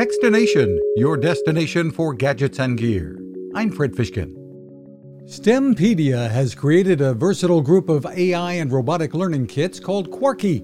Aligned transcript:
Techstination, 0.00 0.78
your 0.96 1.18
destination 1.18 1.90
for 1.90 2.14
gadgets 2.14 2.58
and 2.58 2.78
gear. 2.78 3.20
I'm 3.54 3.70
Fred 3.70 3.92
Fishkin. 3.92 4.34
STEMpedia 5.26 6.30
has 6.30 6.54
created 6.54 7.02
a 7.02 7.12
versatile 7.12 7.60
group 7.60 7.90
of 7.90 8.06
AI 8.06 8.52
and 8.52 8.72
robotic 8.72 9.12
learning 9.12 9.48
kits 9.48 9.78
called 9.78 10.10
Quarky. 10.10 10.62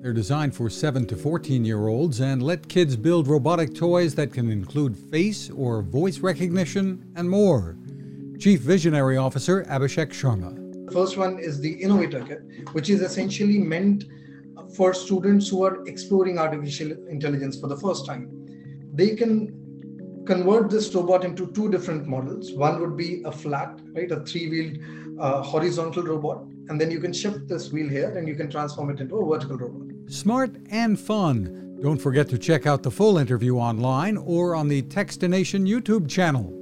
They're 0.00 0.12
designed 0.12 0.54
for 0.54 0.70
7 0.70 1.04
to 1.08 1.16
14 1.16 1.64
year 1.64 1.88
olds 1.88 2.20
and 2.20 2.44
let 2.44 2.68
kids 2.68 2.94
build 2.94 3.26
robotic 3.26 3.74
toys 3.74 4.14
that 4.14 4.32
can 4.32 4.48
include 4.48 4.96
face 4.96 5.50
or 5.50 5.82
voice 5.82 6.20
recognition 6.20 7.12
and 7.16 7.28
more. 7.28 7.76
Chief 8.38 8.60
Visionary 8.60 9.16
Officer 9.16 9.64
Abhishek 9.64 10.12
Sharma. 10.12 10.54
The 10.86 10.92
first 10.92 11.16
one 11.16 11.40
is 11.40 11.60
the 11.60 11.72
Innovator 11.72 12.22
Kit, 12.22 12.42
which 12.70 12.88
is 12.88 13.00
essentially 13.00 13.58
meant 13.58 14.04
for 14.76 14.94
students 14.94 15.48
who 15.48 15.64
are 15.64 15.84
exploring 15.88 16.38
artificial 16.38 16.92
intelligence 17.08 17.58
for 17.58 17.66
the 17.66 17.76
first 17.76 18.06
time. 18.06 18.40
They 19.00 19.16
can 19.16 20.24
convert 20.26 20.68
this 20.68 20.94
robot 20.94 21.24
into 21.24 21.46
two 21.52 21.70
different 21.70 22.06
models. 22.06 22.52
One 22.52 22.82
would 22.82 22.98
be 22.98 23.22
a 23.24 23.32
flat, 23.32 23.80
right, 23.94 24.10
a 24.10 24.20
three-wheeled 24.26 24.76
uh, 25.18 25.42
horizontal 25.42 26.02
robot, 26.02 26.42
and 26.68 26.78
then 26.78 26.90
you 26.90 27.00
can 27.00 27.14
shift 27.14 27.48
this 27.48 27.72
wheel 27.72 27.88
here 27.88 28.14
and 28.18 28.28
you 28.28 28.34
can 28.34 28.50
transform 28.50 28.90
it 28.90 29.00
into 29.00 29.16
a 29.16 29.26
vertical 29.26 29.56
robot. 29.56 30.12
Smart 30.12 30.54
and 30.68 31.00
fun. 31.00 31.78
Don't 31.80 31.96
forget 31.96 32.28
to 32.28 32.36
check 32.36 32.66
out 32.66 32.82
the 32.82 32.90
full 32.90 33.16
interview 33.16 33.56
online 33.56 34.18
or 34.18 34.54
on 34.54 34.68
the 34.68 34.82
Techstination 34.82 35.66
YouTube 35.66 36.06
channel. 36.06 36.52